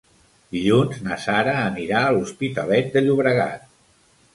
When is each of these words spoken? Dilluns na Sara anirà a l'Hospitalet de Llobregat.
Dilluns 0.55 1.03
na 1.09 1.19
Sara 1.27 1.55
anirà 1.67 2.03
a 2.09 2.19
l'Hospitalet 2.19 2.93
de 2.97 3.09
Llobregat. 3.09 3.75